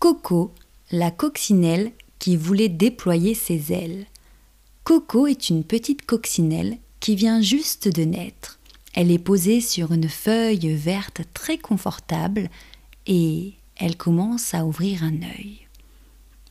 Coco, 0.00 0.54
la 0.92 1.10
coccinelle 1.10 1.92
qui 2.18 2.34
voulait 2.34 2.70
déployer 2.70 3.34
ses 3.34 3.70
ailes. 3.70 4.06
Coco 4.82 5.26
est 5.26 5.50
une 5.50 5.62
petite 5.62 6.06
coccinelle 6.06 6.78
qui 7.00 7.16
vient 7.16 7.42
juste 7.42 7.86
de 7.86 8.04
naître. 8.04 8.58
Elle 8.94 9.10
est 9.10 9.18
posée 9.18 9.60
sur 9.60 9.92
une 9.92 10.08
feuille 10.08 10.74
verte 10.74 11.20
très 11.34 11.58
confortable 11.58 12.48
et 13.06 13.52
elle 13.76 13.98
commence 13.98 14.54
à 14.54 14.64
ouvrir 14.64 15.04
un 15.04 15.20
œil. 15.22 15.66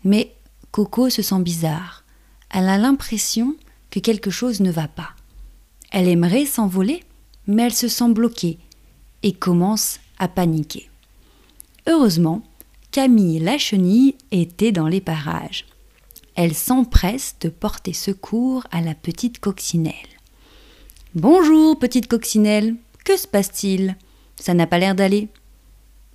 Mais 0.04 0.36
Coco 0.70 1.10
se 1.10 1.24
sent 1.24 1.42
bizarre. 1.42 2.04
Elle 2.52 2.70
a 2.70 2.78
l'impression 2.78 3.56
que 3.90 4.00
quelque 4.00 4.30
chose 4.30 4.60
ne 4.60 4.72
va 4.72 4.88
pas. 4.88 5.16
Elle 5.90 6.08
aimerait 6.08 6.46
s'envoler, 6.46 7.04
mais 7.48 7.64
elle 7.64 7.74
se 7.74 7.88
sent 7.88 8.10
bloquée 8.14 8.60
et 9.24 9.34
commence 9.34 10.00
à 10.20 10.28
paniquer. 10.28 10.88
Heureusement, 11.88 12.44
Camille 12.92 13.40
la 13.40 13.60
chenille 13.60 14.16
était 14.32 14.72
dans 14.72 14.88
les 14.88 15.02
parages. 15.02 15.66
Elle 16.36 16.56
s'empresse 16.56 17.36
de 17.42 17.50
porter 17.50 17.94
secours 17.94 18.66
à 18.72 18.82
la 18.82 18.96
petite 18.96 19.40
coccinelle. 19.40 19.94
Bonjour, 21.14 21.78
petite 21.78 22.08
coccinelle, 22.08 22.76
que 23.06 23.16
se 23.16 23.28
passe-t-il? 23.28 23.96
Ça 24.40 24.56
n'a 24.56 24.66
pas 24.66 24.80
l'air 24.80 24.96
d'aller. 24.96 25.28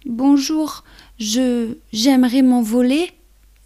Bonjour, 0.05 0.83
je. 1.19 1.77
j'aimerais 1.93 2.43
m'envoler, 2.43 3.13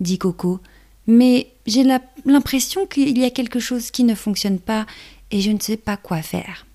dit 0.00 0.19
Coco, 0.19 0.61
mais 1.06 1.48
j'ai 1.66 1.84
l'impression 2.27 2.86
qu'il 2.86 3.16
y 3.19 3.25
a 3.25 3.30
quelque 3.30 3.59
chose 3.59 3.91
qui 3.91 4.05
ne 4.05 4.14
fonctionne 4.14 4.59
pas 4.59 4.84
et 5.30 5.41
je 5.41 5.50
ne 5.50 5.61
sais 5.61 5.78
pas 5.78 5.97
quoi 5.97 6.20
faire. 6.20 6.66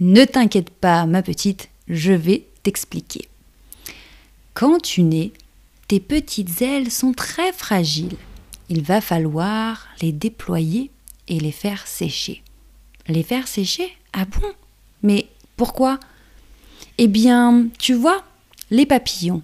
Ne 0.00 0.24
t'inquiète 0.24 0.70
pas, 0.70 1.06
ma 1.06 1.22
petite, 1.22 1.68
je 1.86 2.12
vais 2.12 2.46
t'expliquer. 2.62 3.28
Quand 4.54 4.80
tu 4.82 5.02
nais, 5.02 5.32
tes 5.88 6.00
petites 6.00 6.60
ailes 6.60 6.90
sont 6.90 7.12
très 7.12 7.50
fragiles. 7.52 8.16
Il 8.68 8.82
va 8.82 9.00
falloir 9.00 9.88
les 10.02 10.12
déployer 10.12 10.90
et 11.28 11.40
les 11.40 11.52
faire 11.52 11.86
sécher. 11.86 12.42
Les 13.08 13.22
faire 13.22 13.48
sécher? 13.48 13.90
Ah 14.12 14.26
bon? 14.26 14.52
Mais 15.02 15.28
pourquoi? 15.56 15.98
Eh 16.98 17.08
bien, 17.08 17.68
tu 17.78 17.94
vois, 17.94 18.22
les 18.70 18.84
papillons, 18.84 19.42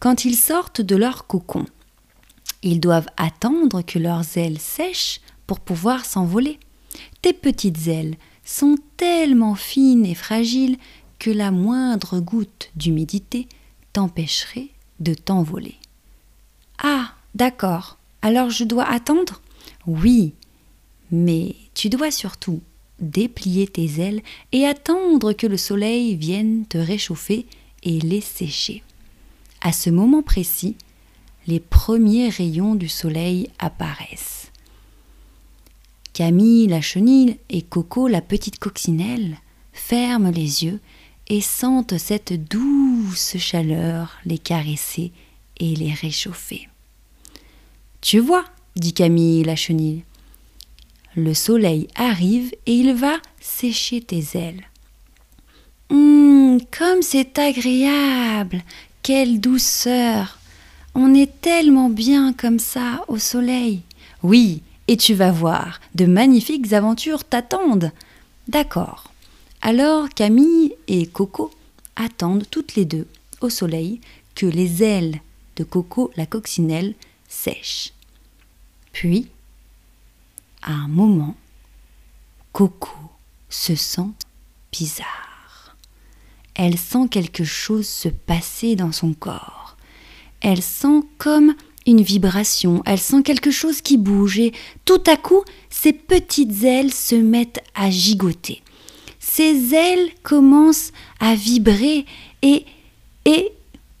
quand 0.00 0.24
ils 0.24 0.36
sortent 0.36 0.80
de 0.80 0.96
leur 0.96 1.28
cocon, 1.28 1.64
ils 2.62 2.80
doivent 2.80 3.08
attendre 3.16 3.82
que 3.82 4.00
leurs 4.00 4.36
ailes 4.36 4.58
sèchent 4.58 5.20
pour 5.46 5.60
pouvoir 5.60 6.04
s'envoler. 6.04 6.58
Tes 7.22 7.32
petites 7.32 7.86
ailes 7.86 8.16
sont 8.44 8.76
tellement 8.96 9.54
fines 9.54 10.06
et 10.06 10.16
fragiles 10.16 10.76
que 11.20 11.30
la 11.30 11.52
moindre 11.52 12.18
goutte 12.18 12.70
d'humidité 12.74 13.48
t'empêcherait 13.92 14.70
de 15.00 15.14
t'envoler. 15.14 15.76
Ah, 16.82 17.12
d'accord. 17.34 17.98
Alors 18.22 18.50
je 18.50 18.64
dois 18.64 18.84
attendre? 18.84 19.40
Oui, 19.86 20.34
mais 21.10 21.54
tu 21.74 21.88
dois 21.88 22.10
surtout 22.10 22.60
déplier 23.00 23.66
tes 23.66 24.00
ailes 24.00 24.22
et 24.52 24.66
attendre 24.66 25.32
que 25.32 25.46
le 25.46 25.56
soleil 25.56 26.16
vienne 26.16 26.66
te 26.68 26.78
réchauffer 26.78 27.46
et 27.82 28.00
les 28.00 28.20
sécher. 28.20 28.82
À 29.60 29.72
ce 29.72 29.90
moment 29.90 30.22
précis, 30.22 30.76
les 31.46 31.60
premiers 31.60 32.28
rayons 32.28 32.74
du 32.74 32.88
soleil 32.88 33.48
apparaissent. 33.58 34.50
Camille 36.12 36.66
la 36.66 36.80
chenille 36.80 37.38
et 37.48 37.62
Coco 37.62 38.08
la 38.08 38.20
petite 38.20 38.58
coccinelle 38.58 39.38
ferment 39.72 40.30
les 40.30 40.64
yeux 40.64 40.80
et 41.28 41.40
sentent 41.40 41.98
cette 41.98 42.32
chaleur 43.16 44.16
les 44.24 44.38
caresser 44.38 45.12
et 45.58 45.74
les 45.74 45.92
réchauffer. 45.92 46.68
Tu 48.00 48.18
vois, 48.18 48.44
dit 48.76 48.92
Camille 48.92 49.44
la 49.44 49.56
chenille, 49.56 50.04
le 51.16 51.34
soleil 51.34 51.88
arrive 51.96 52.52
et 52.66 52.74
il 52.74 52.94
va 52.94 53.16
sécher 53.40 54.00
tes 54.00 54.24
ailes. 54.34 54.64
Hum, 55.90 56.60
comme 56.76 57.02
c'est 57.02 57.38
agréable, 57.38 58.62
quelle 59.02 59.40
douceur. 59.40 60.38
On 60.94 61.14
est 61.14 61.40
tellement 61.40 61.90
bien 61.90 62.32
comme 62.32 62.58
ça 62.58 63.04
au 63.08 63.18
soleil. 63.18 63.82
Oui, 64.22 64.62
et 64.86 64.96
tu 64.96 65.14
vas 65.14 65.32
voir, 65.32 65.80
de 65.94 66.06
magnifiques 66.06 66.72
aventures 66.72 67.24
t'attendent. 67.24 67.92
D'accord. 68.48 69.12
Alors 69.60 70.08
Camille 70.08 70.74
et 70.86 71.06
Coco 71.06 71.50
attendent 71.98 72.48
toutes 72.50 72.76
les 72.76 72.84
deux 72.84 73.06
au 73.40 73.50
soleil 73.50 74.00
que 74.34 74.46
les 74.46 74.82
ailes 74.82 75.20
de 75.56 75.64
Coco 75.64 76.10
la 76.16 76.24
coccinelle 76.24 76.94
sèchent. 77.28 77.92
Puis, 78.92 79.28
à 80.62 80.72
un 80.72 80.88
moment, 80.88 81.36
Coco 82.52 82.96
se 83.48 83.74
sent 83.74 84.08
bizarre. 84.72 85.76
Elle 86.54 86.78
sent 86.78 87.08
quelque 87.10 87.44
chose 87.44 87.86
se 87.86 88.08
passer 88.08 88.74
dans 88.74 88.92
son 88.92 89.12
corps. 89.12 89.76
Elle 90.40 90.62
sent 90.62 91.02
comme 91.18 91.54
une 91.86 92.02
vibration, 92.02 92.82
elle 92.84 92.98
sent 92.98 93.22
quelque 93.22 93.50
chose 93.50 93.80
qui 93.80 93.96
bouge 93.96 94.38
et 94.38 94.52
tout 94.84 95.02
à 95.06 95.16
coup, 95.16 95.42
ses 95.70 95.92
petites 95.92 96.62
ailes 96.62 96.92
se 96.92 97.14
mettent 97.14 97.62
à 97.74 97.90
gigoter. 97.90 98.62
Ses 99.38 99.72
ailes 99.72 100.10
commencent 100.24 100.90
à 101.20 101.36
vibrer 101.36 102.06
et... 102.42 102.64
et... 103.24 103.52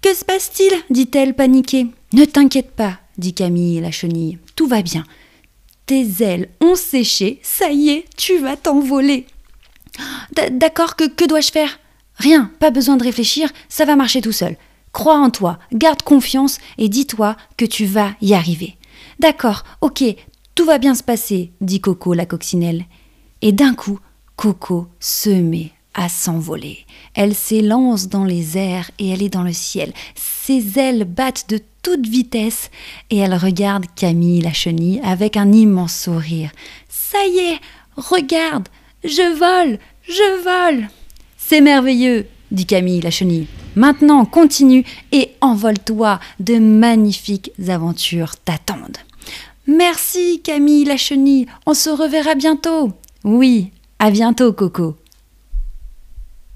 Que 0.02 0.12
se 0.12 0.24
passe-t-il? 0.24 0.72
dit-elle 0.90 1.32
paniquée. 1.32 1.86
Ne 2.12 2.24
t'inquiète 2.24 2.72
pas, 2.72 2.98
dit 3.18 3.34
Camille 3.34 3.80
la 3.80 3.92
chenille, 3.92 4.38
tout 4.56 4.66
va 4.66 4.82
bien. 4.82 5.04
Tes 5.86 6.24
ailes 6.24 6.48
ont 6.60 6.74
séché, 6.74 7.38
ça 7.44 7.70
y 7.70 7.90
est, 7.90 8.06
tu 8.16 8.38
vas 8.38 8.56
t'envoler. 8.56 9.26
D'accord, 10.50 10.96
que, 10.96 11.04
que 11.04 11.24
dois-je 11.24 11.52
faire? 11.52 11.78
Rien, 12.16 12.50
pas 12.58 12.72
besoin 12.72 12.96
de 12.96 13.04
réfléchir, 13.04 13.48
ça 13.68 13.84
va 13.84 13.94
marcher 13.94 14.20
tout 14.20 14.32
seul. 14.32 14.56
Crois 14.90 15.20
en 15.20 15.30
toi, 15.30 15.60
garde 15.72 16.02
confiance 16.02 16.58
et 16.78 16.88
dis-toi 16.88 17.36
que 17.56 17.64
tu 17.64 17.84
vas 17.84 18.16
y 18.20 18.34
arriver. 18.34 18.76
D'accord, 19.20 19.62
ok, 19.82 20.02
tout 20.56 20.64
va 20.64 20.78
bien 20.78 20.96
se 20.96 21.04
passer, 21.04 21.52
dit 21.60 21.80
Coco 21.80 22.12
la 22.12 22.26
coccinelle. 22.26 22.86
Et 23.40 23.52
d'un 23.52 23.74
coup, 23.74 24.00
Coco 24.38 24.86
se 25.00 25.30
met 25.30 25.72
à 25.94 26.08
s'envoler. 26.08 26.86
Elle 27.16 27.34
s'élance 27.34 28.08
dans 28.08 28.22
les 28.22 28.56
airs 28.56 28.88
et 29.00 29.08
elle 29.08 29.24
est 29.24 29.28
dans 29.34 29.42
le 29.42 29.52
ciel. 29.52 29.92
Ses 30.14 30.78
ailes 30.78 31.02
battent 31.02 31.46
de 31.48 31.58
toute 31.82 32.06
vitesse 32.06 32.70
et 33.10 33.16
elle 33.16 33.34
regarde 33.34 33.86
Camille 33.96 34.40
la 34.40 34.52
chenille 34.52 35.00
avec 35.02 35.36
un 35.36 35.50
immense 35.50 35.92
sourire. 35.92 36.52
Ça 36.88 37.18
y 37.26 37.38
est, 37.38 37.60
regarde, 37.96 38.68
je 39.02 39.36
vole, 39.36 39.80
je 40.02 40.42
vole. 40.44 40.88
C'est 41.36 41.60
merveilleux, 41.60 42.28
dit 42.52 42.64
Camille 42.64 43.00
la 43.00 43.10
chenille. 43.10 43.48
Maintenant, 43.74 44.24
continue 44.24 44.84
et 45.10 45.32
envole-toi. 45.40 46.20
De 46.38 46.60
magnifiques 46.60 47.50
aventures 47.66 48.36
t'attendent. 48.36 48.98
Merci 49.66 50.42
Camille 50.44 50.84
la 50.84 50.96
chenille, 50.96 51.46
on 51.66 51.74
se 51.74 51.90
reverra 51.90 52.36
bientôt. 52.36 52.92
Oui, 53.24 53.72
à 53.98 54.10
bientôt 54.10 54.52
Coco. 54.52 54.96